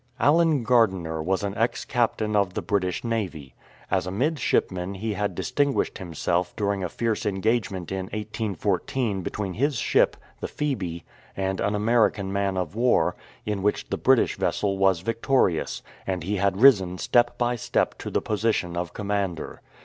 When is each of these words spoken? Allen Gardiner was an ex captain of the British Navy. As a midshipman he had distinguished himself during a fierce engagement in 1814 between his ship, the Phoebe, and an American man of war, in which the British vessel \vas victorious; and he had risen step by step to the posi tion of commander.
Allen 0.19 0.63
Gardiner 0.63 1.21
was 1.21 1.43
an 1.43 1.55
ex 1.55 1.85
captain 1.85 2.35
of 2.35 2.55
the 2.55 2.63
British 2.63 3.03
Navy. 3.03 3.53
As 3.91 4.07
a 4.07 4.11
midshipman 4.11 4.95
he 4.95 5.13
had 5.13 5.35
distinguished 5.35 5.99
himself 5.99 6.55
during 6.55 6.83
a 6.83 6.89
fierce 6.89 7.23
engagement 7.23 7.91
in 7.91 8.05
1814 8.05 9.21
between 9.21 9.53
his 9.53 9.75
ship, 9.75 10.17
the 10.39 10.47
Phoebe, 10.47 11.05
and 11.37 11.59
an 11.61 11.75
American 11.75 12.33
man 12.33 12.57
of 12.57 12.73
war, 12.73 13.15
in 13.45 13.61
which 13.61 13.89
the 13.91 13.95
British 13.97 14.37
vessel 14.37 14.75
\vas 14.79 15.01
victorious; 15.01 15.83
and 16.07 16.23
he 16.23 16.37
had 16.37 16.57
risen 16.59 16.97
step 16.97 17.37
by 17.37 17.55
step 17.55 17.95
to 17.99 18.09
the 18.09 18.23
posi 18.23 18.53
tion 18.55 18.75
of 18.75 18.93
commander. 18.93 19.61